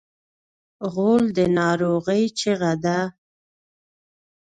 [0.93, 2.99] غول د ناروغۍ چیغه ده.